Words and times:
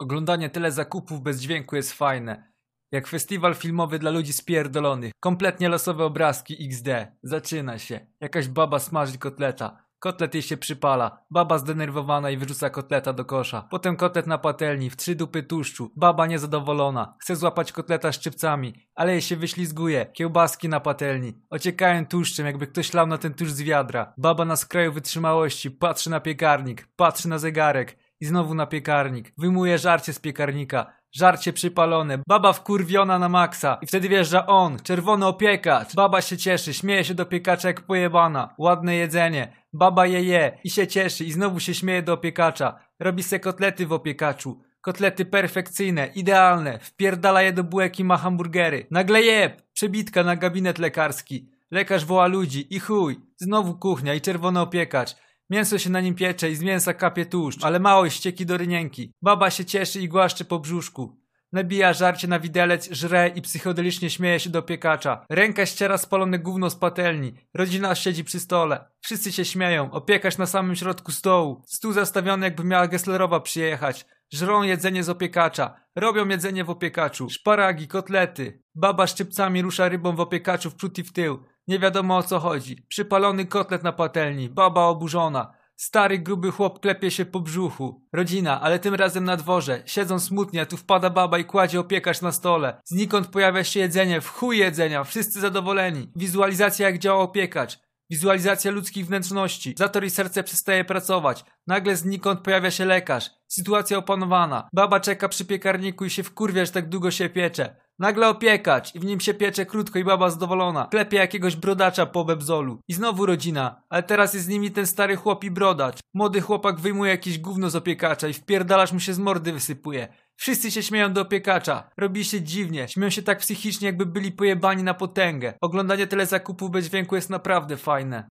Oglądanie 0.00 0.50
tyle 0.50 0.72
zakupów 0.72 1.20
bez 1.22 1.40
dźwięku 1.40 1.76
jest 1.76 1.92
fajne. 1.92 2.52
Jak 2.92 3.06
festiwal 3.06 3.54
filmowy 3.54 3.98
dla 3.98 4.10
ludzi 4.10 4.32
spierdolonych. 4.32 5.12
Kompletnie 5.20 5.68
losowe 5.68 6.04
obrazki 6.04 6.66
XD. 6.66 6.88
Zaczyna 7.22 7.78
się. 7.78 8.06
Jakaś 8.20 8.48
baba 8.48 8.78
smaży 8.78 9.18
kotleta. 9.18 9.84
Kotlet 9.98 10.34
jej 10.34 10.42
się 10.42 10.56
przypala. 10.56 11.24
Baba 11.30 11.58
zdenerwowana 11.58 12.30
i 12.30 12.36
wyrzuca 12.36 12.70
kotleta 12.70 13.12
do 13.12 13.24
kosza. 13.24 13.66
Potem 13.70 13.96
kotlet 13.96 14.26
na 14.26 14.38
patelni, 14.38 14.90
w 14.90 14.96
trzy 14.96 15.14
dupy 15.14 15.42
tłuszczu. 15.42 15.92
Baba 15.96 16.26
niezadowolona. 16.26 17.14
Chce 17.20 17.36
złapać 17.36 17.72
kotleta 17.72 18.12
szczypcami, 18.12 18.74
ale 18.94 19.12
jej 19.12 19.22
się 19.22 19.36
wyślizguje. 19.36 20.06
Kiełbaski 20.06 20.68
na 20.68 20.80
patelni. 20.80 21.32
Ociekają 21.50 22.06
tłuszczem, 22.06 22.46
jakby 22.46 22.66
ktoś 22.66 22.94
lał 22.94 23.06
na 23.06 23.18
ten 23.18 23.34
tłuszcz 23.34 23.52
z 23.52 23.62
wiadra. 23.62 24.12
Baba 24.18 24.44
na 24.44 24.56
skraju 24.56 24.92
wytrzymałości. 24.92 25.70
Patrzy 25.70 26.10
na 26.10 26.20
piekarnik. 26.20 26.88
Patrzy 26.96 27.28
na 27.28 27.38
zegarek. 27.38 28.09
I 28.20 28.26
znowu 28.26 28.54
na 28.54 28.66
piekarnik. 28.66 29.32
Wyjmuje 29.38 29.78
żarcie 29.78 30.12
z 30.12 30.18
piekarnika. 30.18 30.92
Żarcie 31.12 31.52
przypalone, 31.52 32.18
baba 32.28 32.52
wkurwiona 32.52 33.18
na 33.18 33.28
maksa 33.28 33.78
i 33.82 33.86
wtedy 33.86 34.08
wjeżdża 34.08 34.46
on, 34.46 34.78
czerwony 34.78 35.26
opiekacz. 35.26 35.94
Baba 35.94 36.20
się 36.20 36.36
cieszy, 36.36 36.74
śmieje 36.74 37.04
się 37.04 37.14
do 37.14 37.26
piekacza 37.26 37.68
jak 37.68 37.80
pojebana. 37.80 38.54
Ładne 38.58 38.94
jedzenie, 38.94 39.52
baba 39.72 40.06
je 40.06 40.22
je 40.22 40.58
i 40.64 40.70
się 40.70 40.86
cieszy 40.86 41.24
i 41.24 41.32
znowu 41.32 41.60
się 41.60 41.74
śmieje 41.74 42.02
do 42.02 42.12
opiekacza. 42.12 42.78
Robi 43.00 43.22
se 43.22 43.40
kotlety 43.40 43.86
w 43.86 43.92
opiekaczu. 43.92 44.62
Kotlety 44.80 45.24
perfekcyjne, 45.24 46.06
idealne, 46.14 46.78
wpierdala 46.78 47.42
je 47.42 47.52
do 47.52 47.64
bułek 47.64 48.00
i 48.00 48.04
ma 48.04 48.16
hamburgery. 48.16 48.86
Nagle 48.90 49.22
jeb, 49.22 49.62
przebitka 49.72 50.24
na 50.24 50.36
gabinet 50.36 50.78
lekarski. 50.78 51.50
Lekarz 51.70 52.04
woła 52.04 52.26
ludzi 52.26 52.74
i 52.74 52.80
chuj, 52.80 53.20
znowu 53.36 53.74
kuchnia 53.74 54.14
i 54.14 54.20
czerwony 54.20 54.60
opiekacz. 54.60 55.16
Mięso 55.50 55.78
się 55.78 55.90
na 55.90 56.00
nim 56.00 56.14
piecze 56.14 56.50
i 56.50 56.56
z 56.56 56.62
mięsa 56.62 56.94
kapie 56.94 57.26
tłuszcz, 57.26 57.64
ale 57.64 57.80
mało 57.80 58.10
ścieki 58.10 58.46
do 58.46 58.56
rynienki. 58.56 59.12
Baba 59.22 59.50
się 59.50 59.64
cieszy 59.64 60.00
i 60.00 60.08
głaszcze 60.08 60.44
po 60.44 60.58
brzuszku. 60.58 61.20
Nabija 61.52 61.92
żarcie 61.92 62.28
na 62.28 62.40
widelec, 62.40 62.88
żre 62.90 63.28
i 63.28 63.42
psychodelicznie 63.42 64.10
śmieje 64.10 64.40
się 64.40 64.50
do 64.50 64.62
piekacza. 64.62 65.26
Ręka 65.30 65.66
ściera 65.66 65.98
spalone 65.98 66.38
gówno 66.38 66.70
z 66.70 66.76
patelni. 66.76 67.34
Rodzina 67.54 67.94
siedzi 67.94 68.24
przy 68.24 68.40
stole. 68.40 68.84
Wszyscy 69.00 69.32
się 69.32 69.44
śmieją. 69.44 69.90
Opiekacz 69.90 70.38
na 70.38 70.46
samym 70.46 70.76
środku 70.76 71.12
stołu. 71.12 71.62
Stół 71.66 71.92
zastawiony 71.92 72.46
jakby 72.46 72.64
miała 72.64 72.88
Gesslerowa 72.88 73.40
przyjechać. 73.40 74.06
Żrą 74.32 74.62
jedzenie 74.62 75.04
z 75.04 75.08
opiekacza. 75.08 75.80
Robią 75.96 76.28
jedzenie 76.28 76.64
w 76.64 76.70
opiekaczu. 76.70 77.30
Szparagi, 77.30 77.88
kotlety. 77.88 78.62
Baba 78.74 79.06
szczypcami 79.06 79.62
rusza 79.62 79.88
rybą 79.88 80.16
w 80.16 80.20
opiekaczu 80.20 80.70
w 80.70 80.74
przód 80.74 80.98
i 80.98 81.02
w 81.02 81.12
tył. 81.12 81.44
Nie 81.70 81.78
wiadomo 81.78 82.16
o 82.16 82.22
co 82.22 82.38
chodzi. 82.38 82.76
Przypalony 82.88 83.46
kotlet 83.46 83.82
na 83.82 83.92
patelni. 83.92 84.48
Baba 84.48 84.84
oburzona. 84.84 85.52
Stary, 85.76 86.18
gruby 86.18 86.52
chłop 86.52 86.80
klepie 86.80 87.10
się 87.10 87.24
po 87.24 87.40
brzuchu. 87.40 88.06
Rodzina, 88.12 88.60
ale 88.60 88.78
tym 88.78 88.94
razem 88.94 89.24
na 89.24 89.36
dworze. 89.36 89.82
Siedzą 89.86 90.18
smutnie, 90.18 90.60
a 90.60 90.66
tu 90.66 90.76
wpada 90.76 91.10
baba 91.10 91.38
i 91.38 91.44
kładzie 91.44 91.80
opiekacz 91.80 92.22
na 92.22 92.32
stole. 92.32 92.80
Znikąd 92.84 93.26
pojawia 93.26 93.64
się 93.64 93.80
jedzenie, 93.80 94.20
w 94.20 94.28
chuj 94.28 94.58
jedzenia, 94.58 95.04
wszyscy 95.04 95.40
zadowoleni. 95.40 96.12
Wizualizacja 96.16 96.86
jak 96.86 96.98
działa 96.98 97.22
opiekacz. 97.22 97.78
Wizualizacja 98.10 98.70
ludzkich 98.70 99.06
wnętrzności. 99.06 99.74
Zator 99.78 100.04
i 100.04 100.10
serce 100.10 100.42
przestaje 100.42 100.84
pracować. 100.84 101.44
Nagle 101.66 101.96
znikąd 101.96 102.40
pojawia 102.40 102.70
się 102.70 102.84
lekarz. 102.84 103.30
Sytuacja 103.48 103.98
opanowana. 103.98 104.68
Baba 104.72 105.00
czeka 105.00 105.28
przy 105.28 105.44
piekarniku 105.44 106.04
i 106.04 106.10
się 106.10 106.22
wkurwia, 106.22 106.64
że 106.64 106.72
tak 106.72 106.88
długo 106.88 107.10
się 107.10 107.28
piecze. 107.28 107.76
Nagle 107.98 108.28
opiekacz 108.28 108.94
i 108.94 109.00
w 109.00 109.04
nim 109.04 109.20
się 109.20 109.34
piecze 109.34 109.66
krótko 109.66 109.98
i 109.98 110.04
baba 110.04 110.30
zadowolona. 110.30 110.88
Klepie 110.90 111.16
jakiegoś 111.16 111.56
brodacza 111.56 112.06
po 112.06 112.24
bebzolu. 112.24 112.80
I 112.88 112.94
znowu 112.94 113.26
rodzina, 113.26 113.82
ale 113.88 114.02
teraz 114.02 114.34
jest 114.34 114.46
z 114.46 114.48
nimi 114.48 114.70
ten 114.70 114.86
stary 114.86 115.16
chłop 115.16 115.44
i 115.44 115.50
brodacz. 115.50 115.98
Młody 116.14 116.40
chłopak 116.40 116.80
wyjmuje 116.80 117.10
jakieś 117.10 117.38
gówno 117.38 117.70
z 117.70 117.76
opiekacza 117.76 118.28
i 118.28 118.32
wpierdalasz 118.32 118.92
mu 118.92 119.00
się 119.00 119.14
z 119.14 119.18
mordy 119.18 119.52
wysypuje. 119.52 120.08
Wszyscy 120.40 120.70
się 120.70 120.82
śmieją 120.82 121.12
do 121.12 121.20
opiekacza. 121.20 121.90
Robi 121.96 122.24
się 122.24 122.42
dziwnie. 122.42 122.88
Śmieją 122.88 123.10
się 123.10 123.22
tak 123.22 123.38
psychicznie, 123.38 123.86
jakby 123.86 124.06
byli 124.06 124.32
pojebani 124.32 124.82
na 124.82 124.94
potęgę. 124.94 125.54
Oglądanie 125.60 126.06
tyle 126.06 126.26
zakupów 126.26 126.70
bez 126.70 126.88
dźwięku 126.88 127.16
jest 127.16 127.30
naprawdę 127.30 127.76
fajne. 127.76 128.28